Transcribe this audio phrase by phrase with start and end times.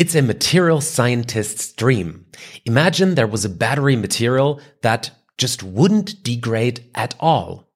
[0.00, 2.24] It's a material scientist's dream.
[2.64, 7.68] Imagine there was a battery material that just wouldn't degrade at all.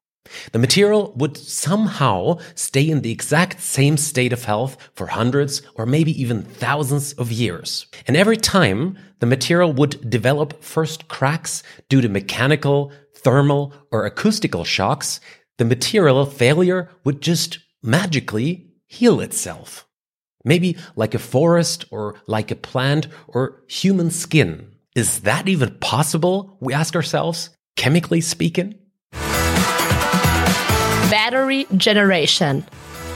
[0.52, 5.84] The material would somehow stay in the exact same state of health for hundreds or
[5.84, 7.88] maybe even thousands of years.
[8.06, 14.64] And every time the material would develop first cracks due to mechanical, thermal, or acoustical
[14.64, 15.20] shocks,
[15.58, 19.86] the material failure would just magically heal itself.
[20.46, 24.72] Maybe like a forest or like a plant or human skin.
[24.94, 26.58] Is that even possible?
[26.60, 28.74] We ask ourselves, chemically speaking?
[31.10, 32.64] Battery Generation,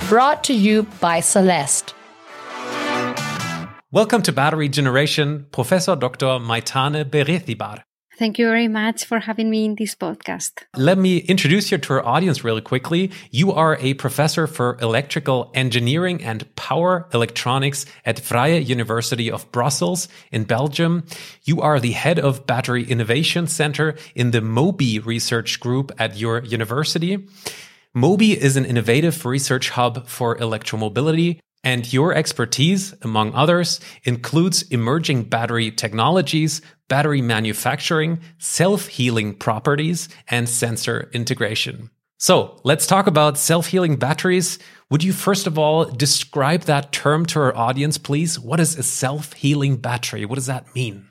[0.09, 1.95] brought to you by Celeste.
[3.91, 6.39] Welcome to Battery Generation, Professor Dr.
[6.39, 7.83] Maitane Berecibar.
[8.19, 10.65] Thank you very much for having me in this podcast.
[10.77, 13.13] Let me introduce you to our audience really quickly.
[13.31, 20.09] You are a professor for electrical engineering and power electronics at Vrije University of Brussels
[20.33, 21.05] in Belgium.
[21.45, 26.43] You are the head of Battery Innovation Center in the MOBI research group at your
[26.43, 27.25] university.
[27.95, 35.25] MOBI is an innovative research hub for electromobility, and your expertise, among others, includes emerging
[35.25, 41.91] battery technologies, battery manufacturing, self-healing properties, and sensor integration.
[42.19, 44.59] So let's talk about self-healing batteries.
[44.91, 48.41] Would you first of all describe that term to our audience, please?
[48.41, 50.25] What is a self-healing battery?
[50.25, 51.08] What does that mean?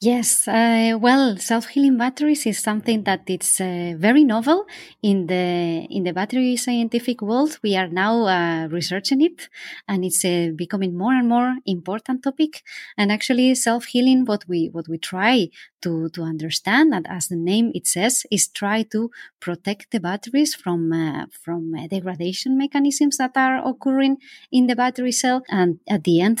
[0.00, 4.64] Yes, uh, well, self-healing batteries is something that it's uh, very novel
[5.02, 7.58] in the in the battery scientific world.
[7.64, 9.48] We are now uh, researching it,
[9.88, 12.62] and it's uh, becoming more and more important topic.
[12.96, 15.48] And actually, self-healing, what we what we try
[15.82, 19.10] to to understand, and as the name it says, is try to
[19.40, 24.18] protect the batteries from uh, from uh, degradation mechanisms that are occurring
[24.52, 26.38] in the battery cell, and at the end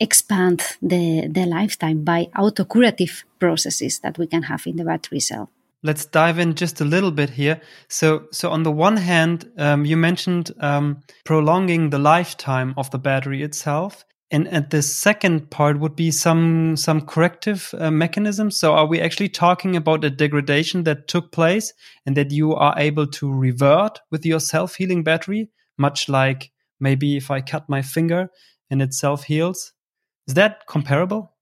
[0.00, 5.50] expand the, the lifetime by autocurative processes that we can have in the battery cell.
[5.82, 7.60] Let's dive in just a little bit here.
[7.88, 12.98] So, so on the one hand, um, you mentioned um, prolonging the lifetime of the
[12.98, 18.56] battery itself, and and the second part would be some some corrective uh, mechanisms.
[18.56, 21.72] So, are we actually talking about a degradation that took place
[22.04, 27.16] and that you are able to revert with your self healing battery, much like maybe
[27.16, 28.28] if I cut my finger
[28.70, 29.72] and it self heals?
[30.26, 31.32] Is that comparable?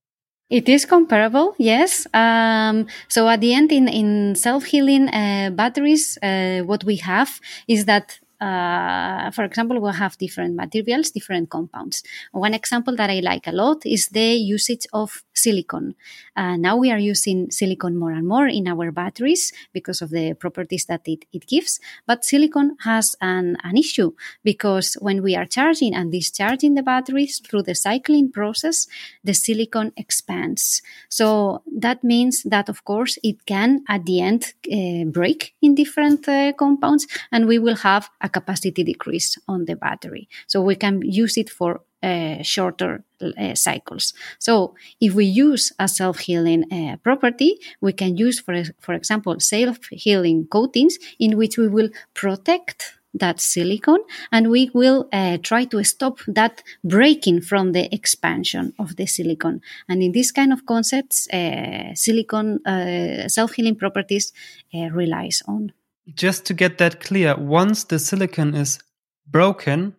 [0.50, 2.06] It is comparable, yes.
[2.12, 7.40] Um, so at the end, in, in self healing uh, batteries, uh, what we have
[7.66, 12.02] is that uh, for example, we'll have different materials, different compounds.
[12.32, 15.94] One example that I like a lot is the usage of silicon.
[16.36, 20.34] Uh, now we are using silicon more and more in our batteries because of the
[20.34, 21.80] properties that it, it gives.
[22.06, 24.12] But silicon has an, an issue
[24.42, 28.86] because when we are charging and discharging the batteries through the cycling process,
[29.22, 30.82] the silicon expands.
[31.08, 36.28] So that means that, of course, it can at the end uh, break in different
[36.28, 40.28] uh, compounds and we will have a capacity decrease on the battery.
[40.46, 44.14] So we can use it for uh, shorter uh, cycles.
[44.38, 50.48] So if we use a self-healing uh, property, we can use, for, for example, self-healing
[50.50, 53.98] coatings in which we will protect that silicon
[54.32, 59.60] and we will uh, try to stop that breaking from the expansion of the silicon
[59.88, 64.32] and in this kind of concepts uh, silicon uh, self-healing properties
[64.74, 65.72] uh, relies on
[66.12, 68.78] just to get that clear, once the silicon is
[69.26, 69.94] broken,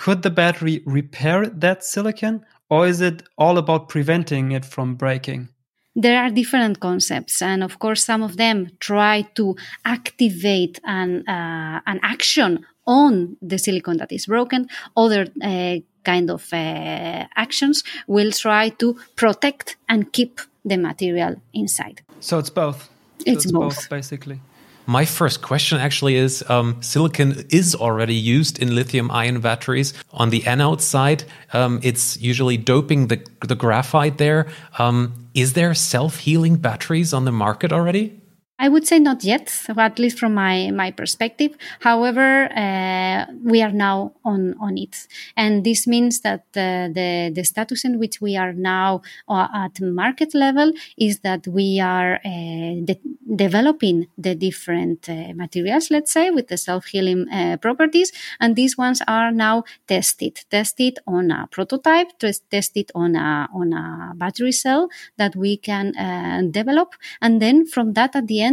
[0.00, 5.48] could the battery repair that silicon or is it all about preventing it from breaking?
[5.94, 11.80] There are different concepts, and of course, some of them try to activate an, uh,
[11.84, 14.68] an action on the silicon that is broken.
[14.96, 22.02] Other uh, kind of uh, actions will try to protect and keep the material inside.
[22.20, 22.84] So it's both.
[22.84, 23.74] So it's, it's both.
[23.74, 24.40] both, basically.
[24.90, 29.94] My first question actually is um, silicon is already used in lithium ion batteries.
[30.12, 34.48] On the anode side, um, it's usually doping the, the graphite there.
[34.80, 38.19] Um, is there self healing batteries on the market already?
[38.62, 41.56] I would say not yet, at least from my, my perspective.
[41.80, 45.08] However, uh, we are now on, on it.
[45.34, 49.80] And this means that uh, the, the status in which we are now uh, at
[49.80, 53.00] market level is that we are uh, de-
[53.34, 58.12] developing the different uh, materials, let's say, with the self-healing uh, properties.
[58.40, 62.08] And these ones are now tested, tested on a prototype,
[62.50, 66.94] tested on a, on a battery cell that we can develop.
[67.22, 68.49] And then from that at the end,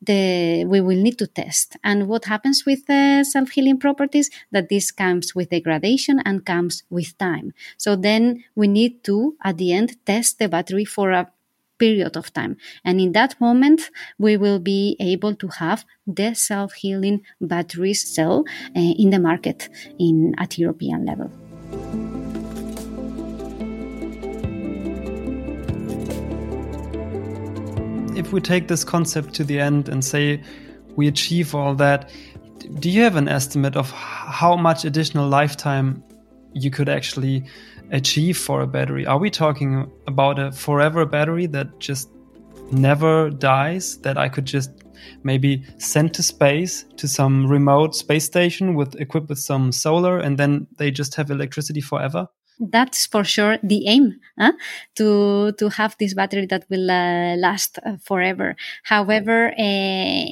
[0.00, 1.76] the, we will need to test.
[1.82, 4.30] And what happens with the self-healing properties?
[4.50, 7.54] That this comes with degradation and comes with time.
[7.76, 11.30] So then we need to, at the end, test the battery for a
[11.78, 12.56] period of time.
[12.84, 18.44] And in that moment, we will be able to have the self-healing batteries sell
[18.76, 19.68] uh, in the market
[19.98, 21.41] in at European level.
[28.22, 30.40] If we take this concept to the end and say
[30.96, 32.10] we achieve all that,
[32.78, 36.02] do you have an estimate of how much additional lifetime
[36.52, 37.44] you could actually
[37.90, 39.04] achieve for a battery?
[39.04, 42.10] Are we talking about a forever battery that just
[42.70, 44.70] never dies, that I could just
[45.24, 50.38] maybe send to space to some remote space station with equipped with some solar and
[50.38, 52.28] then they just have electricity forever?
[52.60, 54.52] That's for sure the aim huh?
[54.94, 60.24] to to have this battery that will uh, last uh, forever however uh,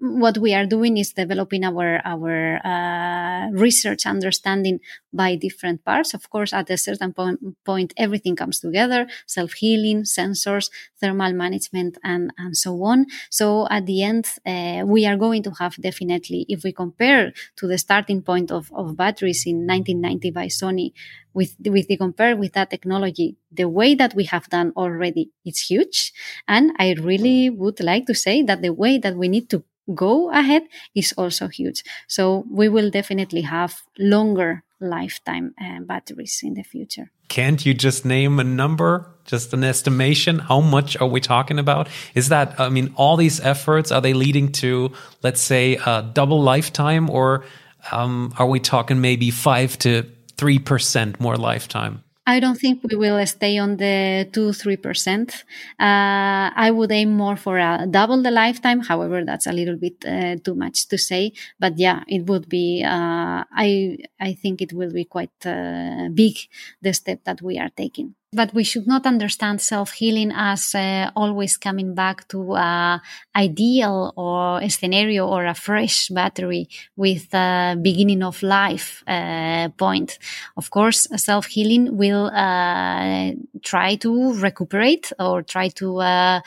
[0.00, 4.80] what we are doing is developing our our uh, research understanding
[5.12, 6.14] by different parts.
[6.14, 11.98] Of course, at a certain point, point everything comes together: self healing, sensors, thermal management,
[12.04, 13.06] and and so on.
[13.30, 17.66] So at the end, uh, we are going to have definitely, if we compare to
[17.66, 20.92] the starting point of, of batteries in 1990 by Sony,
[21.32, 25.68] with with the compare with that technology, the way that we have done already, it's
[25.68, 26.12] huge.
[26.46, 30.30] And I really would like to say that the way that we need to go
[30.30, 30.62] ahead
[30.94, 31.82] is also huge.
[32.06, 37.10] So we will definitely have longer lifetime uh, batteries in the future.
[37.28, 40.38] Can't you just name a number, just an estimation?
[40.38, 41.88] How much are we talking about?
[42.14, 44.92] Is that, I mean, all these efforts, are they leading to,
[45.22, 47.44] let's say, a double lifetime or
[47.92, 50.04] um, are we talking maybe five to
[50.36, 52.02] 3% more lifetime?
[52.26, 55.44] I don't think we will stay on the two, three percent.
[55.78, 58.80] Uh, I would aim more for a double the lifetime.
[58.80, 61.34] However, that's a little bit uh, too much to say.
[61.60, 62.82] But yeah, it would be.
[62.82, 66.36] Uh, I I think it will be quite uh, big
[66.80, 71.56] the step that we are taking but we should not understand self-healing as uh, always
[71.56, 73.00] coming back to a
[73.36, 80.18] ideal or a scenario or a fresh battery with a beginning of life uh, point.
[80.56, 83.32] Of course, self-healing will uh,
[83.62, 86.40] try to recuperate or try to uh,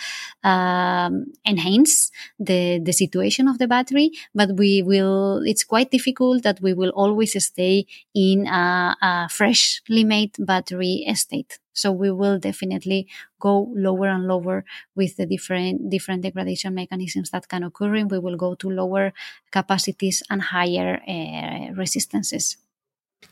[0.43, 5.41] um, enhance the the situation of the battery, but we will.
[5.45, 11.59] It's quite difficult that we will always stay in a, a freshly made battery state.
[11.77, 13.07] So we will definitely
[13.39, 14.65] go lower and lower
[14.95, 17.95] with the different different degradation mechanisms that can occur.
[17.95, 19.13] And we will go to lower
[19.51, 22.57] capacities and higher uh, resistances.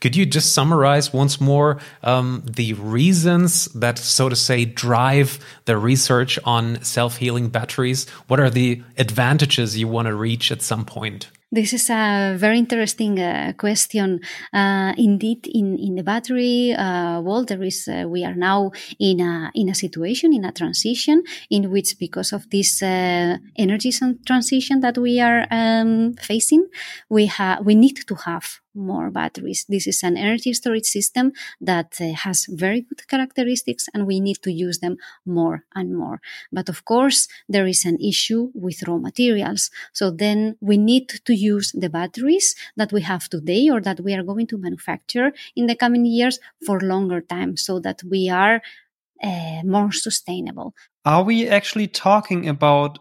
[0.00, 5.78] Could you just summarize once more um, the reasons that, so to say, drive the
[5.78, 8.08] research on self healing batteries?
[8.28, 11.30] What are the advantages you want to reach at some point?
[11.52, 14.20] This is a very interesting uh, question.
[14.52, 19.20] Uh, indeed, in, in the battery uh, world, there is uh, we are now in
[19.20, 23.92] a in a situation in a transition in which, because of this uh, energy
[24.26, 26.66] transition that we are um, facing,
[27.08, 29.64] we have we need to have more batteries.
[29.68, 34.42] This is an energy storage system that uh, has very good characteristics and we need
[34.42, 36.20] to use them more and more.
[36.52, 39.70] But of course, there is an issue with raw materials.
[39.92, 44.14] So then we need to use the batteries that we have today or that we
[44.14, 48.60] are going to manufacture in the coming years for longer time so that we are
[49.22, 50.74] uh, more sustainable.
[51.04, 52.98] Are we actually talking about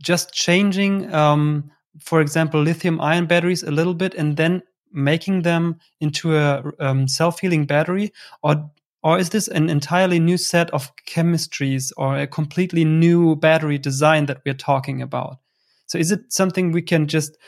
[0.00, 4.62] just changing, um, for example, lithium ion batteries a little bit and then
[4.98, 8.12] making them into a um, self-healing battery
[8.42, 8.70] or
[9.02, 14.26] or is this an entirely new set of chemistries or a completely new battery design
[14.26, 15.38] that we're talking about?
[15.86, 17.38] So is it something we can just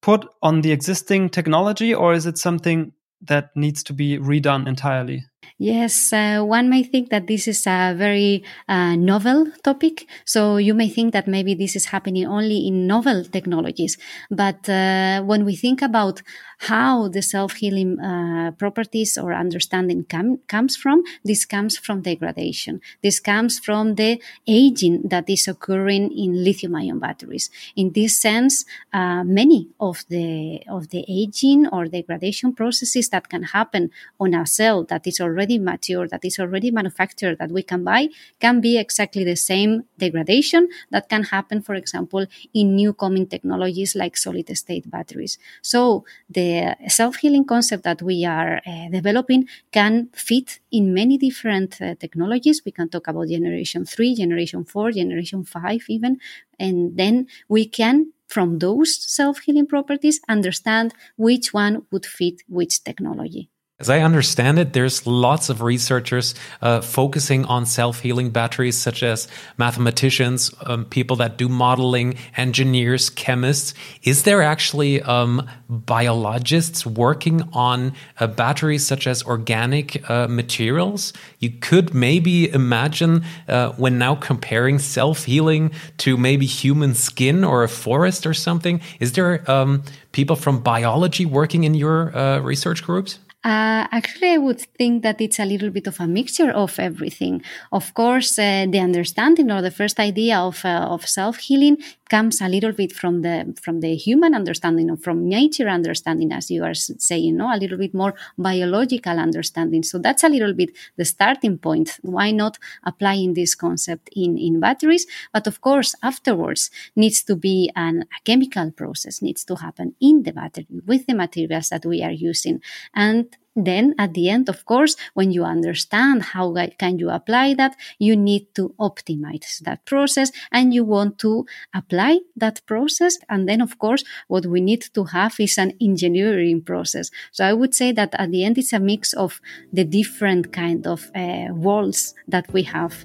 [0.00, 5.24] put on the existing technology or is it something that needs to be redone entirely
[5.58, 10.06] Yes, uh, one may think that this is a very uh, novel topic.
[10.24, 13.96] So you may think that maybe this is happening only in novel technologies.
[14.30, 16.22] But uh, when we think about
[16.58, 22.80] how the self-healing uh, properties or understanding com- comes from, this comes from degradation.
[23.02, 27.50] This comes from the aging that is occurring in lithium-ion batteries.
[27.76, 33.42] In this sense, uh, many of the of the aging or degradation processes that can
[33.42, 37.62] happen on a cell that is already already mature, that is already manufactured, that we
[37.62, 38.08] can buy,
[38.40, 43.94] can be exactly the same degradation that can happen, for example, in new coming technologies
[43.96, 45.38] like solid state batteries.
[45.62, 51.80] So the self healing concept that we are uh, developing can fit in many different
[51.80, 52.62] uh, technologies.
[52.64, 56.18] We can talk about generation three, generation four, generation five, even.
[56.58, 62.82] And then we can from those self healing properties, understand which one would fit which
[62.82, 63.50] technology.
[63.80, 69.26] As I understand it, there's lots of researchers uh, focusing on self-healing batteries, such as
[69.58, 73.74] mathematicians, um, people that do modeling, engineers, chemists.
[74.04, 81.12] Is there actually um, biologists working on uh, batteries such as organic uh, materials?
[81.40, 87.68] You could maybe imagine uh, when now comparing self-healing to maybe human skin or a
[87.68, 88.80] forest or something.
[89.00, 93.18] Is there um, people from biology working in your uh, research groups?
[93.44, 97.42] Uh, actually, I would think that it's a little bit of a mixture of everything.
[97.72, 101.76] Of course, uh, the understanding or the first idea of, uh, of self healing
[102.08, 106.50] comes a little bit from the from the human understanding or from nature understanding, as
[106.50, 109.82] you are saying, no, a little bit more biological understanding.
[109.82, 111.98] So that's a little bit the starting point.
[112.00, 115.06] Why not applying this concept in in batteries?
[115.34, 120.22] But of course, afterwards needs to be an, a chemical process needs to happen in
[120.22, 122.62] the battery with the materials that we are using
[122.94, 127.76] and then at the end of course when you understand how can you apply that
[127.98, 133.18] you need to optimize that process and you want to apply that process.
[133.28, 137.10] And then of course what we need to have is an engineering process.
[137.32, 139.40] So i would say that at the end it's a mix of
[139.72, 143.04] the different kind of uh, walls that we have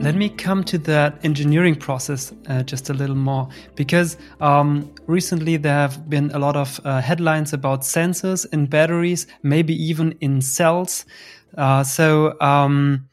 [0.00, 5.58] Let me come to that engineering process uh, just a little more because um, recently
[5.58, 10.40] there have been a lot of uh, headlines about sensors in batteries, maybe even in
[10.40, 11.04] cells.
[11.54, 13.10] Uh, so um,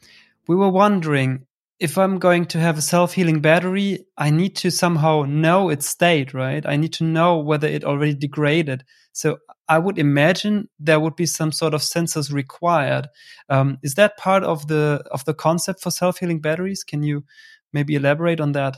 [0.48, 1.46] we were wondering
[1.78, 5.88] if I'm going to have a self healing battery, I need to somehow know its
[5.88, 6.66] state, right?
[6.66, 8.86] I need to know whether it already degraded.
[9.12, 13.08] So I would imagine there would be some sort of sensors required.
[13.50, 16.84] Um, is that part of the of the concept for self healing batteries?
[16.84, 17.24] Can you
[17.74, 18.78] maybe elaborate on that?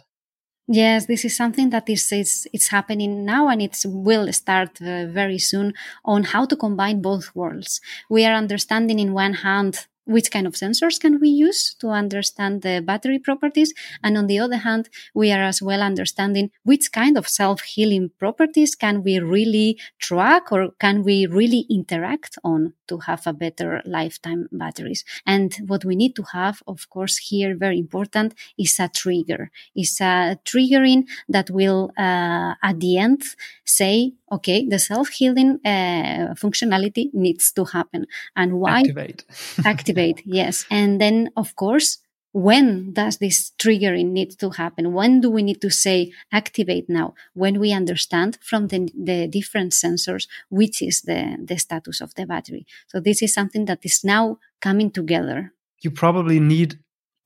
[0.72, 5.08] Yes, this is something that is, is it's happening now and it will start uh,
[5.08, 5.74] very soon
[6.06, 7.82] on how to combine both worlds.
[8.08, 12.64] We are understanding in one hand which kind of sensors can we use to understand
[12.64, 13.74] the battery properties?
[14.04, 18.76] And on the other hand, we are as well understanding which kind of self-healing properties
[18.76, 24.50] can we really track or can we really interact on to have a better lifetime
[24.52, 25.06] batteries.
[25.26, 29.52] And what we need to have, of course, here very important is a trigger.
[29.76, 33.22] Is a triggering that will, uh, at the end
[33.64, 38.06] say, okay, the self-healing uh, functionality needs to happen.
[38.36, 38.80] And why?
[38.80, 39.26] Activate.
[39.66, 40.66] activate, yes.
[40.70, 42.00] And then, of course,
[42.32, 44.94] when does this triggering need to happen?
[44.94, 47.16] When do we need to say activate now?
[47.34, 52.26] When we understand from the, the different sensors which is the, the status of the
[52.26, 52.66] battery.
[52.88, 55.54] So this is something that is now coming together.
[55.82, 56.78] You probably need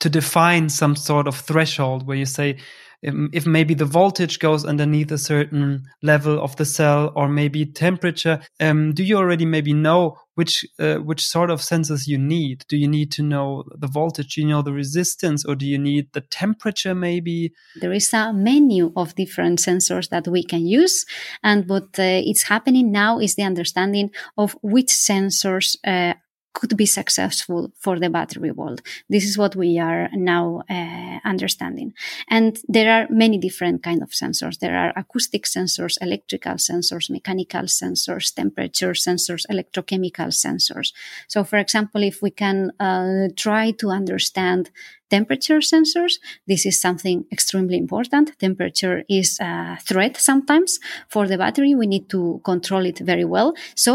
[0.03, 2.57] to define some sort of threshold where you say,
[3.01, 8.39] if maybe the voltage goes underneath a certain level of the cell or maybe temperature
[8.61, 12.65] um, do you already maybe know which uh, which sort of sensors you need?
[12.67, 14.35] Do you need to know the voltage?
[14.35, 17.53] Do you know the resistance or do you need the temperature maybe?
[17.79, 21.05] There is a menu of different sensors that we can use
[21.43, 26.13] and what uh, is happening now is the understanding of which sensors uh,
[26.53, 28.81] could be successful for the battery world.
[29.09, 31.93] This is what we are now uh, understanding.
[32.29, 34.59] And there are many different kind of sensors.
[34.59, 40.93] There are acoustic sensors, electrical sensors, mechanical sensors, temperature sensors, electrochemical sensors.
[41.27, 44.69] So, for example, if we can uh, try to understand
[45.17, 46.13] temperature sensors.
[46.47, 48.25] This is something extremely important.
[48.39, 50.79] Temperature is a threat sometimes
[51.13, 51.75] for the battery.
[51.75, 53.53] We need to control it very well.
[53.75, 53.93] So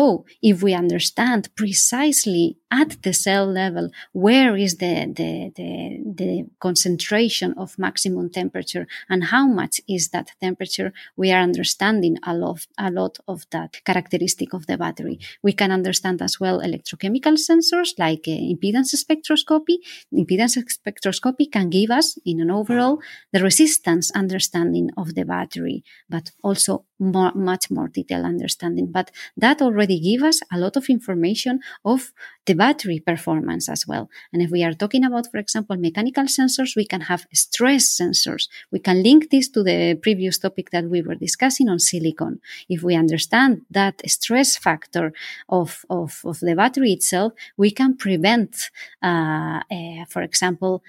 [0.51, 7.55] if we understand precisely at the cell level where is the, the, the, the concentration
[7.57, 12.91] of maximum temperature and how much is that temperature, we are understanding a lot, a
[12.91, 15.19] lot of that characteristic of the battery.
[15.43, 19.79] We can understand as well electrochemical sensors like uh, impedance spectroscopy.
[20.13, 23.01] Impedance spectroscopy can give us in an overall
[23.33, 28.91] the resistance understanding of the battery, but also more, much more detailed understanding.
[28.91, 32.13] But that already give us a lot of information of
[32.47, 34.11] the battery performance as well.
[34.33, 38.49] And if we are talking about, for example, mechanical sensors, we can have stress sensors.
[38.73, 42.41] We can link this to the previous topic that we were discussing on silicon.
[42.69, 45.13] If we understand that stress factor
[45.49, 48.71] of, of, of the battery itself, we can prevent,
[49.03, 50.83] uh, uh, for example,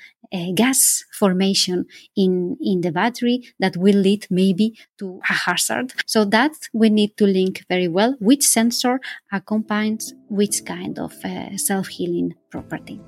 [0.54, 5.94] gas formation in, in the battery that will lead maybe to a hazard.
[6.06, 9.00] So that we need to link very well which sensor
[9.32, 13.00] accompanies which kind of uh, self-healing property.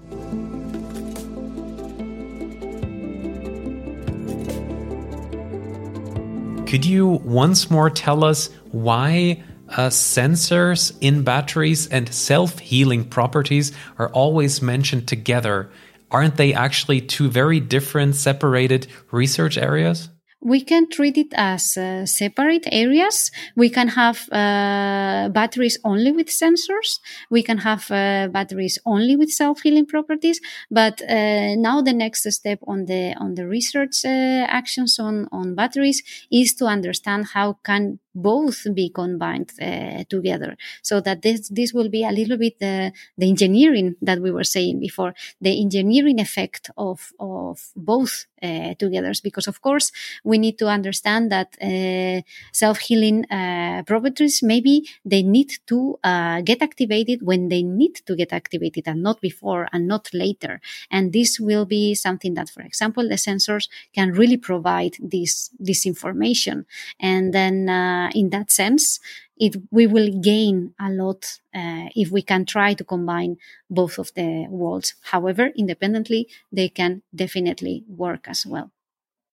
[6.71, 13.73] Could you once more tell us why uh, sensors in batteries and self healing properties
[13.99, 15.69] are always mentioned together
[16.11, 20.09] aren't they actually two very different, separated research areas?
[20.41, 23.31] we can treat it as uh, separate areas.
[23.55, 26.99] We can have uh, batteries only with sensors.
[27.29, 30.41] We can have uh, batteries only with self-healing properties.
[30.71, 35.53] But uh, now the next step on the on the research uh, actions on on
[35.53, 36.01] batteries
[36.31, 40.57] is to understand how can both be combined uh, together.
[40.81, 44.43] So that this this will be a little bit the, the engineering that we were
[44.43, 49.11] saying before the engineering effect of of both uh, together.
[49.23, 49.91] Because of course
[50.23, 56.61] we need to understand that uh, self-healing uh, properties maybe they need to uh, get
[56.61, 60.59] activated when they need to get activated and not before and not later.
[60.89, 65.85] And this will be something that for example the sensors can really provide this this
[65.85, 66.65] information.
[66.99, 67.69] And then
[68.01, 68.99] uh, in that sense,
[69.37, 73.37] it, we will gain a lot uh, if we can try to combine
[73.69, 74.95] both of the worlds.
[75.01, 78.71] However, independently, they can definitely work as well.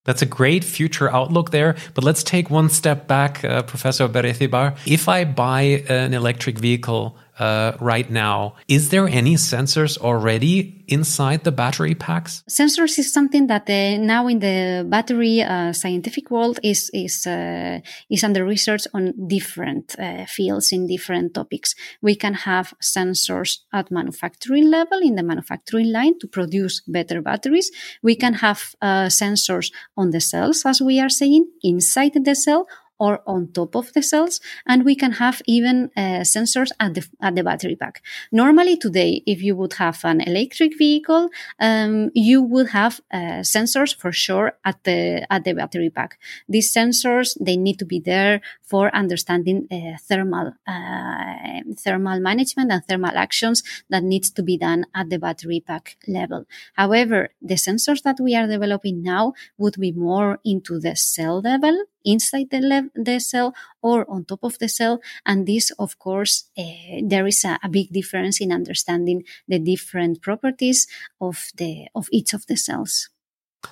[0.05, 1.77] That's a great future outlook there.
[1.95, 4.77] But let's take one step back, uh, Professor Berecibar.
[4.87, 8.55] If I buy an electric vehicle uh, right now.
[8.69, 12.43] Is there any sensors already inside the battery packs?
[12.49, 17.81] Sensors is something that uh, now in the battery uh, scientific world is is uh,
[18.11, 21.75] is under research on different uh, fields in different topics.
[22.03, 27.71] We can have sensors at manufacturing level in the manufacturing line to produce better batteries.
[28.03, 32.67] We can have uh, sensors on the cells, as we are saying, inside the cell
[32.99, 37.07] or on top of the cells, and we can have even uh, sensors at the
[37.21, 38.03] at the battery pack.
[38.33, 43.95] Normally, today, if you would have an electric vehicle, um, you would have uh, sensors
[43.95, 46.19] for sure at the at the battery pack.
[46.49, 52.85] These sensors they need to be there for understanding uh, thermal uh, thermal management and
[52.85, 56.45] thermal actions that needs to be done at the battery pack level.
[56.75, 61.85] However, the sensors that we are developing now would be more into the cell level
[62.09, 65.01] inside the, the cell or on top of the cell.
[65.27, 70.23] And this, of course, uh, there is a, a, big difference in understanding the different
[70.23, 70.87] properties
[71.21, 73.11] of the of each of the cells.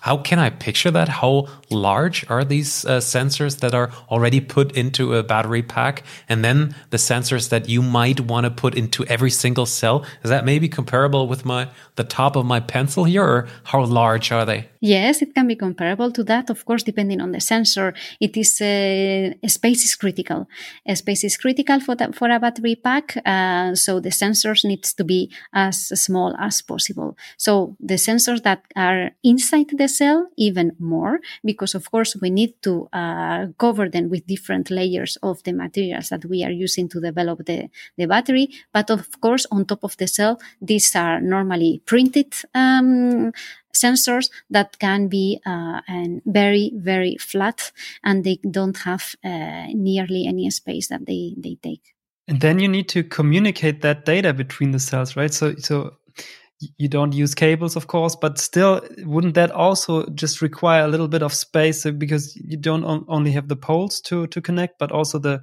[0.00, 1.08] How can I picture that?
[1.08, 6.02] How large are these uh, sensors that are already put into a battery pack?
[6.28, 10.04] And then the sensors that you might want to put into every single cell?
[10.24, 14.32] Is that maybe comparable with my the top of my pencil here, or how large
[14.32, 14.68] are they?
[14.80, 16.50] Yes, it can be comparable to that.
[16.50, 20.48] Of course, depending on the sensor, it is uh, space is critical.
[20.86, 25.04] A space is critical for for a battery pack, uh, so the sensors needs to
[25.04, 27.16] be as small as possible.
[27.36, 32.54] So the sensors that are inside the cell even more, because of course we need
[32.62, 37.00] to uh, cover them with different layers of the materials that we are using to
[37.00, 38.48] develop the the battery.
[38.72, 43.32] But of course, on top of the cell, these are normally printed um,
[43.76, 45.80] sensors that can be uh,
[46.24, 51.94] very very flat and they don't have uh, nearly any space that they they take
[52.28, 55.94] and then you need to communicate that data between the cells right so so
[56.78, 61.08] you don't use cables of course but still wouldn't that also just require a little
[61.08, 64.90] bit of space uh, because you don't only have the poles to to connect but
[64.90, 65.42] also the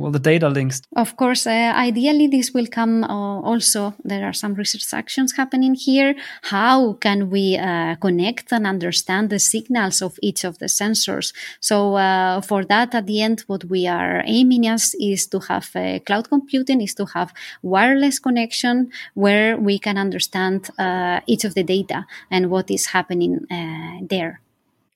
[0.00, 0.82] well the data links.
[0.96, 5.74] Of course uh, ideally this will come uh, also there are some research actions happening
[5.74, 6.14] here.
[6.42, 11.32] How can we uh, connect and understand the signals of each of the sensors?
[11.60, 15.68] So uh, for that at the end what we are aiming at is to have
[15.74, 17.32] uh, cloud computing is to have
[17.62, 23.46] wireless connection where we can understand uh, each of the data and what is happening
[24.08, 24.40] there.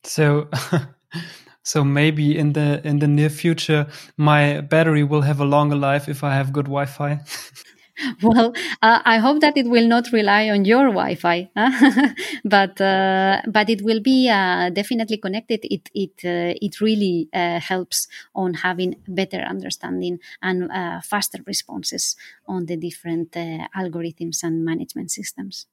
[0.03, 0.49] So
[1.65, 6.09] So maybe in the in the near future, my battery will have a longer life
[6.09, 7.21] if I have good Wi-Fi.
[8.23, 11.49] well, uh, I hope that it will not rely on your Wi-Fi,
[12.45, 15.61] but uh, but it will be uh, definitely connected.
[15.63, 22.17] It it uh, it really uh, helps on having better understanding and uh, faster responses
[22.47, 23.33] on the different
[23.75, 25.67] algorithms and management systems.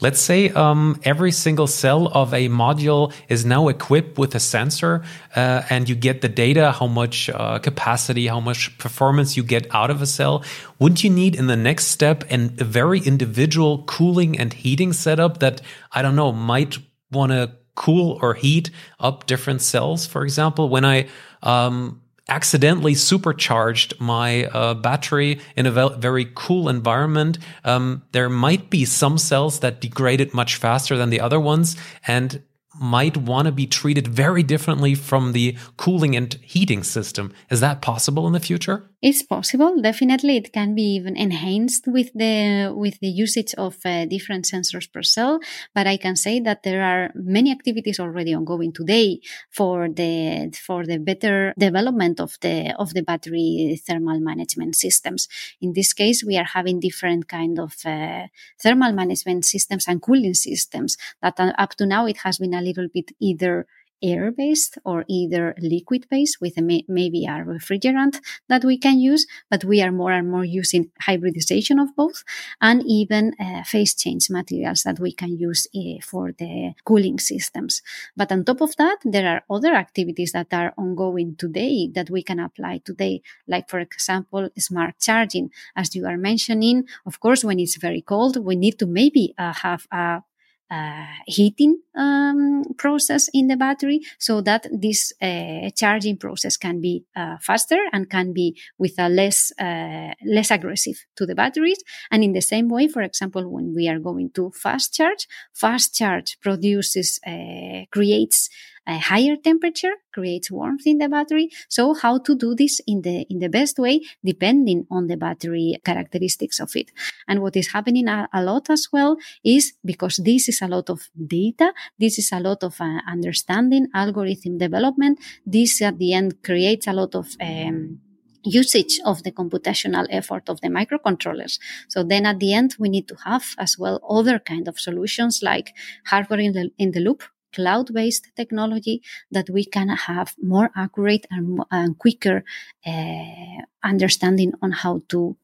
[0.00, 5.02] Let's say um, every single cell of a module is now equipped with a sensor,
[5.34, 9.72] uh, and you get the data, how much uh, capacity, how much performance you get
[9.74, 10.44] out of a cell.
[10.78, 15.38] Wouldn't you need in the next step an, a very individual cooling and heating setup
[15.38, 15.60] that,
[15.90, 16.78] I don't know, might
[17.10, 20.06] want to cool or heat up different cells?
[20.06, 21.08] For example, when I
[21.42, 28.84] um, accidentally supercharged my uh, battery in a very cool environment, um, there might be
[28.84, 31.76] some cells that degraded much faster than the other ones.
[32.06, 32.42] And
[32.80, 37.32] might want to be treated very differently from the cooling and heating system.
[37.50, 38.88] Is that possible in the future?
[39.00, 39.80] It's possible.
[39.80, 44.90] Definitely, it can be even enhanced with the with the usage of uh, different sensors
[44.92, 45.38] per cell.
[45.72, 50.84] But I can say that there are many activities already ongoing today for the for
[50.84, 55.28] the better development of the of the battery thermal management systems.
[55.60, 58.26] In this case, we are having different kind of uh,
[58.60, 62.60] thermal management systems and cooling systems that uh, up to now it has been a
[62.60, 63.64] little bit either
[64.02, 69.26] air based or either liquid based with a maybe a refrigerant that we can use,
[69.50, 72.24] but we are more and more using hybridization of both
[72.60, 77.82] and even uh, phase change materials that we can use uh, for the cooling systems.
[78.16, 82.22] But on top of that, there are other activities that are ongoing today that we
[82.22, 85.50] can apply today, like for example, smart charging.
[85.76, 89.52] As you are mentioning, of course, when it's very cold, we need to maybe uh,
[89.52, 90.22] have a
[90.70, 97.04] uh, heating um, process in the battery so that this uh, charging process can be
[97.16, 101.82] uh, faster and can be with a less uh, less aggressive to the batteries.
[102.10, 105.94] And in the same way for example when we are going to fast charge fast
[105.94, 108.48] charge produces uh, creates
[108.88, 111.50] a higher temperature creates warmth in the battery.
[111.68, 115.78] So how to do this in the, in the best way, depending on the battery
[115.84, 116.90] characteristics of it.
[117.28, 120.88] And what is happening a, a lot as well is because this is a lot
[120.88, 125.20] of data, this is a lot of uh, understanding, algorithm development.
[125.46, 128.00] This at the end creates a lot of, um,
[128.44, 131.58] usage of the computational effort of the microcontrollers.
[131.88, 135.40] So then at the end, we need to have as well other kind of solutions
[135.42, 135.74] like
[136.06, 137.22] hardware in the, in the loop,
[137.52, 142.44] cloud based technology that we can have more accurate and, and quicker
[142.86, 145.36] uh, understanding on how to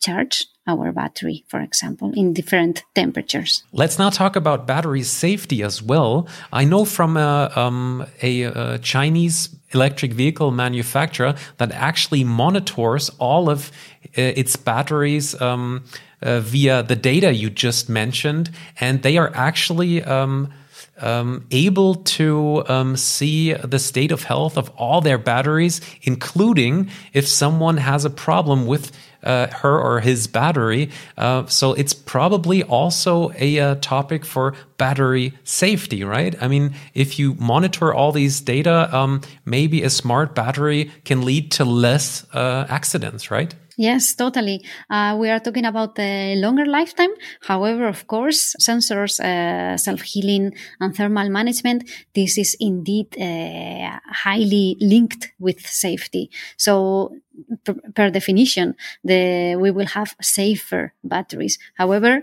[0.00, 3.62] charge our battery, for example, in different temperatures.
[3.72, 6.28] Let's now talk about battery safety as well.
[6.52, 13.48] I know from a, um, a, a Chinese electric vehicle manufacturer that actually monitors all
[13.48, 13.70] of
[14.18, 15.84] uh, its batteries um,
[16.22, 20.52] uh, via the data you just mentioned, and they are actually um,
[20.98, 27.28] um, able to um, see the state of health of all their batteries, including if
[27.28, 30.90] someone has a problem with uh, her or his battery.
[31.18, 36.40] Uh, so it's probably also a, uh, topic for battery safety, right?
[36.40, 41.50] I mean, if you monitor all these data, um, maybe a smart battery can lead
[41.52, 43.54] to less uh, accidents, right?
[43.78, 44.64] Yes, totally.
[44.88, 47.10] Uh, we are talking about the longer lifetime.
[47.42, 55.32] However, of course, sensors, uh, self-healing and thermal management, this is indeed uh, highly linked
[55.38, 56.30] with safety.
[56.56, 57.16] So
[57.64, 61.58] per, per, definition, the, we will have safer batteries.
[61.74, 62.22] However,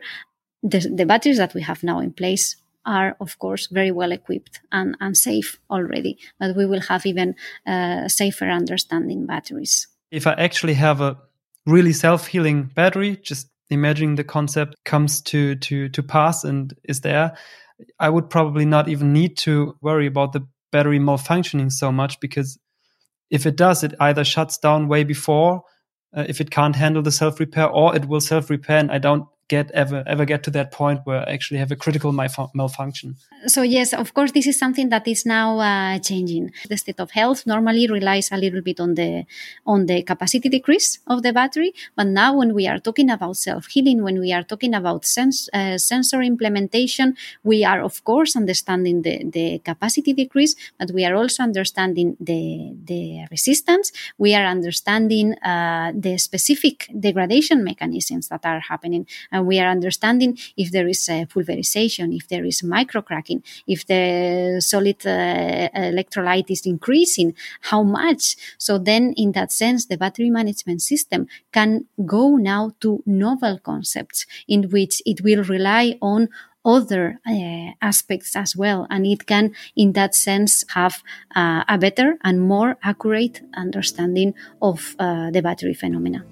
[0.64, 4.60] the, the batteries that we have now in place are of course very well equipped
[4.72, 7.36] and, and safe already, but we will have even
[7.68, 9.88] uh, safer understanding batteries.
[10.12, 11.18] If I actually have a
[11.66, 17.38] really self-healing battery just imagining the concept comes to to to pass and is there.
[18.00, 22.58] I would probably not even need to worry about the battery malfunctioning so much because
[23.30, 25.64] if it does it either shuts down way before
[26.16, 28.98] uh, if it can't handle the self repair or it will self repair and i
[28.98, 32.12] don't get ever ever get to that point where I actually have a critical
[32.60, 33.10] malfunction.
[33.56, 36.46] So yes, of course, this is something that is now uh, changing.
[36.70, 39.26] The state of health normally relies a little bit on the
[39.66, 43.64] on the capacity decrease of the battery, but now when we are talking about self
[43.74, 47.08] healing, when we are talking about uh, sensor implementation,
[47.44, 52.44] we are of course understanding the the capacity decrease, but we are also understanding the
[52.90, 53.04] the
[53.36, 53.92] resistance.
[54.18, 56.76] We are understanding uh, the specific
[57.08, 59.08] degradation mechanisms that are happening.
[59.32, 63.86] And and we are understanding if there is a pulverization, if there is microcracking, if
[63.86, 68.36] the solid uh, electrolyte is increasing, how much.
[68.58, 74.26] So then, in that sense, the battery management system can go now to novel concepts
[74.48, 76.30] in which it will rely on
[76.66, 78.88] other uh, aspects as well.
[78.90, 81.04] And it can, in that sense, have
[81.36, 86.24] uh, a better and more accurate understanding of uh, the battery phenomena.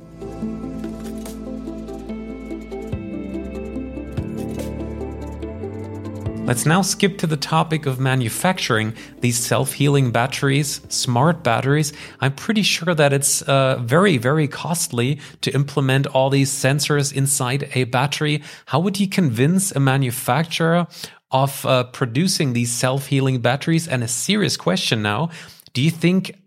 [6.51, 11.93] Let's now skip to the topic of manufacturing these self healing batteries, smart batteries.
[12.19, 17.69] I'm pretty sure that it's uh, very, very costly to implement all these sensors inside
[17.73, 18.43] a battery.
[18.65, 20.87] How would you convince a manufacturer
[21.31, 23.87] of uh, producing these self healing batteries?
[23.87, 25.29] And a serious question now
[25.71, 26.37] do you think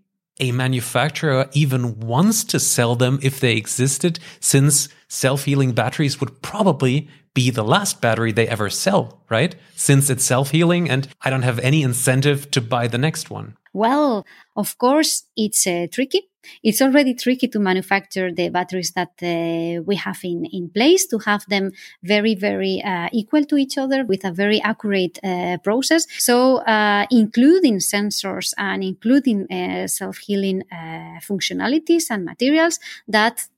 [0.41, 6.43] a manufacturer even wants to sell them if they existed, since self healing batteries would
[6.43, 9.55] probably be the last battery they ever sell, right?
[9.77, 13.57] Since it's self healing and I don't have any incentive to buy the next one.
[13.75, 14.25] Well,
[14.57, 16.23] of course, it's uh, tricky.
[16.63, 21.19] It's already tricky to manufacture the batteries that uh, we have in, in place to
[21.21, 26.07] have them very, very uh, equal to each other with a very accurate uh, process.
[26.19, 33.49] So, uh, including sensors and including uh, self healing uh, functionalities and materials that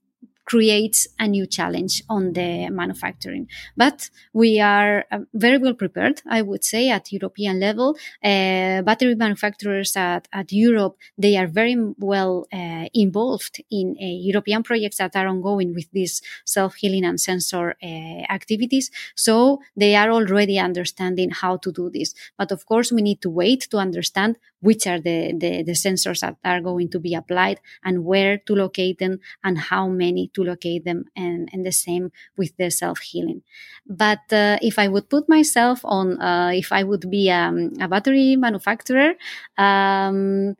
[0.46, 3.48] creates a new challenge on the manufacturing.
[3.76, 7.96] But we are uh, very well prepared, I would say, at European level.
[8.24, 14.62] Uh, battery manufacturers at, at Europe, they are very well uh, involved in uh, European
[14.62, 17.86] projects that are ongoing with these self-healing and sensor uh,
[18.32, 18.90] activities.
[19.16, 22.14] So they are already understanding how to do this.
[22.38, 26.20] But of course, we need to wait to understand which are the, the, the sensors
[26.20, 30.44] that are going to be applied and where to locate them and how many to
[30.44, 33.42] locate them and, and the same with the self-healing.
[33.88, 37.88] But uh, if I would put myself on, uh, if I would be um, a
[37.88, 39.14] battery manufacturer,
[39.58, 40.56] um,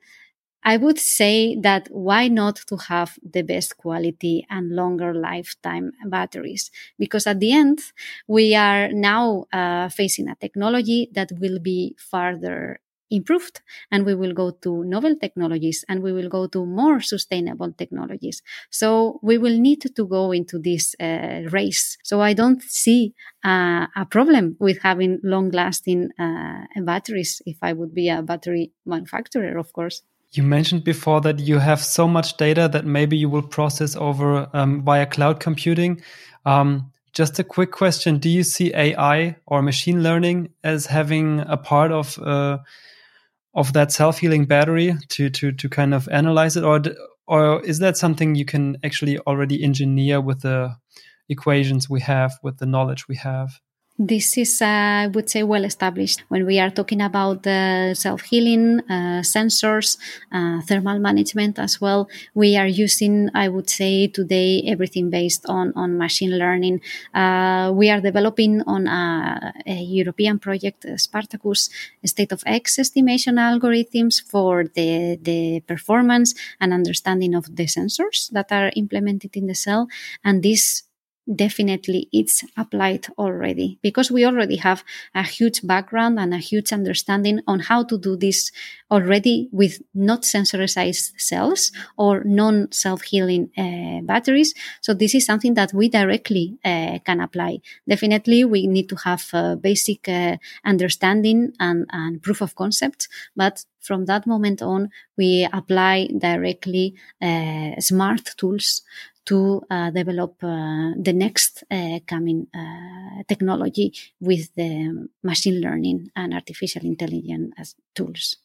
[0.64, 6.72] I would say that why not to have the best quality and longer lifetime batteries?
[6.98, 7.78] Because at the end,
[8.26, 14.32] we are now uh, facing a technology that will be farther improved and we will
[14.32, 18.42] go to novel technologies and we will go to more sustainable technologies.
[18.70, 21.98] So we will need to go into this uh, race.
[22.02, 23.14] So i don't see
[23.44, 28.72] uh, a problem with having long lasting uh, batteries if i would be a battery
[28.84, 30.02] manufacturer of course.
[30.32, 34.50] You mentioned before that you have so much data that maybe you will process over
[34.52, 36.02] um, via cloud computing.
[36.44, 38.18] Um, just a quick question.
[38.18, 42.58] Do you see ai or machine learning as having a part of uh,
[43.56, 46.82] of that self-healing battery to to to kind of analyze it or
[47.26, 50.76] or is that something you can actually already engineer with the
[51.28, 53.50] equations we have with the knowledge we have
[53.98, 58.22] this is, uh, I would say, well established when we are talking about the self
[58.22, 59.96] healing, uh, sensors,
[60.30, 62.08] uh, thermal management as well.
[62.34, 66.82] We are using, I would say, today everything based on, on machine learning.
[67.14, 71.70] Uh, we are developing on a, a European project, uh, Spartacus,
[72.04, 78.52] state of X estimation algorithms for the, the performance and understanding of the sensors that
[78.52, 79.88] are implemented in the cell.
[80.22, 80.82] And this
[81.34, 84.84] definitely it's applied already because we already have
[85.14, 88.52] a huge background and a huge understanding on how to do this
[88.90, 94.54] already with not sensorized cells or non self-healing uh, batteries.
[94.80, 97.58] So this is something that we directly uh, can apply.
[97.88, 103.64] Definitely we need to have a basic uh, understanding and, and proof of concept but
[103.80, 108.82] from that moment on we apply directly uh, smart tools
[109.26, 116.32] to uh, develop uh, the next uh, coming uh, technology with the machine learning and
[116.32, 118.36] artificial intelligence as tools.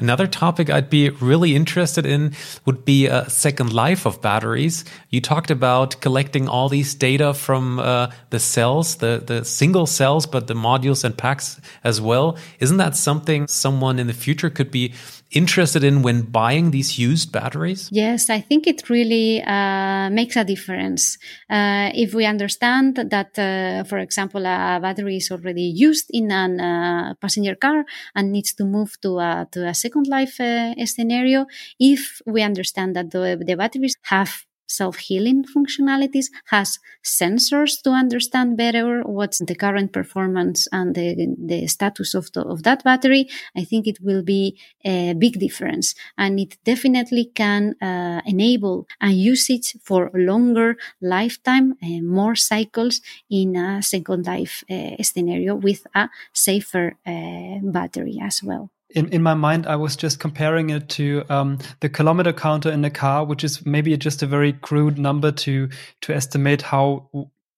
[0.00, 4.84] Another topic I'd be really interested in would be a second life of batteries.
[5.10, 10.24] You talked about collecting all these data from uh, the cells, the, the single cells,
[10.24, 12.38] but the modules and packs as well.
[12.60, 14.94] Isn't that something someone in the future could be
[15.30, 17.88] interested in when buying these used batteries?
[17.92, 21.18] Yes, I think it really uh, makes a difference.
[21.50, 27.10] Uh, if we understand that, uh, for example, a battery is already used in a
[27.10, 31.46] uh, passenger car and needs to move to a, to a second life uh, scenario,
[31.78, 39.02] if we understand that the, the batteries have self-healing functionalities, has sensors to understand better
[39.02, 43.86] what's the current performance and the, the status of, the, of that battery, I think
[43.86, 45.94] it will be a big difference.
[46.16, 53.00] And it definitely can uh, enable a usage for longer lifetime, uh, more cycles
[53.30, 59.22] in a second life uh, scenario with a safer uh, battery as well in, in
[59.22, 63.24] my mind, I was just comparing it to um, the kilometer counter in the car,
[63.24, 65.68] which is maybe just a very crude number to
[66.02, 67.10] to estimate how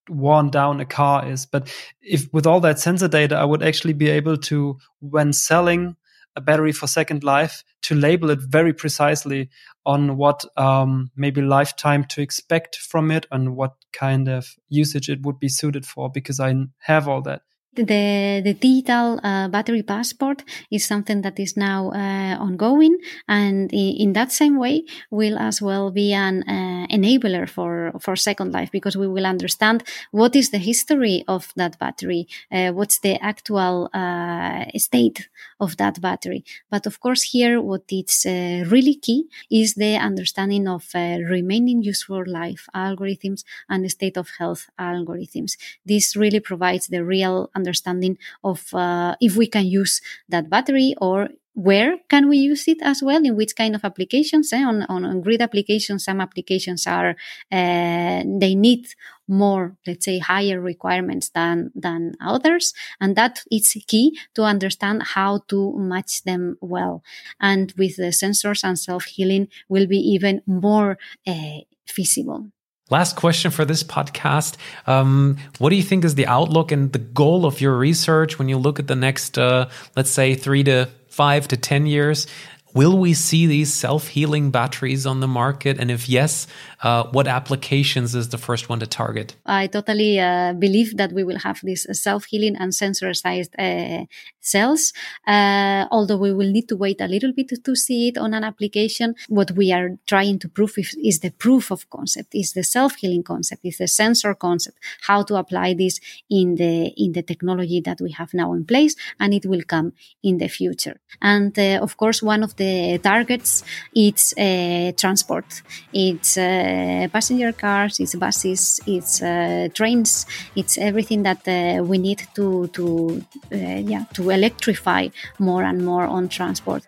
[0.08, 1.46] worn down a car is.
[1.46, 5.96] But if with all that sensor data, I would actually be able to, when selling
[6.36, 9.50] a battery for second life, to label it very precisely
[9.86, 15.22] on what um, maybe lifetime to expect from it and what kind of usage it
[15.22, 17.42] would be suited for, because I have all that.
[17.76, 24.12] The, the digital uh, battery passport is something that is now uh, ongoing, and in,
[24.14, 28.96] that same way, will as well be an uh, enabler for for Second Life because
[28.96, 34.64] we will understand what is the history of that battery, uh, what's the actual uh,
[34.76, 35.28] state
[35.60, 36.44] of that battery.
[36.70, 42.24] But of course, here what is uh, really key is the understanding of remaining useful
[42.26, 45.56] life algorithms and state of health algorithms.
[45.84, 51.28] This really provides the real understanding of uh, if we can use that battery or
[51.54, 54.62] where can we use it as well in which kind of applications eh?
[54.62, 57.16] on, on, on, grid applications some applications are
[57.52, 58.86] uh, they need
[59.26, 65.40] more let's say higher requirements than than others and that is key to understand how
[65.48, 67.02] to match them well
[67.40, 72.46] and with the sensors and self-healing will be even more uh, feasible
[72.90, 74.56] Last question for this podcast.
[74.88, 78.48] Um, what do you think is the outlook and the goal of your research when
[78.48, 80.88] you look at the next, uh, let's say, three to
[81.20, 82.26] five to 10 years?
[82.72, 85.78] Will we see these self healing batteries on the market?
[85.80, 86.46] And if yes,
[86.82, 89.34] uh, what applications is the first one to target?
[89.44, 94.04] I totally uh, believe that we will have these self healing and sensorized uh,
[94.40, 94.92] cells,
[95.26, 98.44] uh, although we will need to wait a little bit to see it on an
[98.44, 99.14] application.
[99.28, 102.94] What we are trying to prove is, is the proof of concept, is the self
[102.96, 107.80] healing concept, is the sensor concept, how to apply this in the in the technology
[107.80, 111.00] that we have now in place, and it will come in the future.
[111.20, 118.00] And uh, of course, one of the targets it's uh, transport, it's uh, passenger cars,
[118.00, 121.42] it's buses, it's uh, trains, it's everything that
[121.90, 126.82] we need to to yeah to electrify more and more on transport.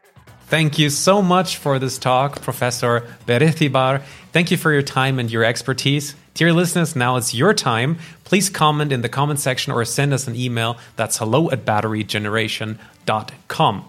[0.47, 4.03] Thank you so much for this talk, Professor Berecibar.
[4.33, 6.15] Thank you for your time and your expertise.
[6.35, 7.97] Dear listeners, now it's your time.
[8.25, 10.77] Please comment in the comment section or send us an email.
[10.97, 12.92] That's hello at batterygeneration.com.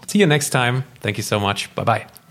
[0.08, 0.84] See you next time.
[1.02, 1.74] Thank you so much.
[1.76, 2.23] Bye bye.